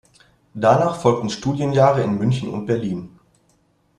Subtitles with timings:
[0.55, 3.19] Danach folgten Studienjahre in München und Berlin.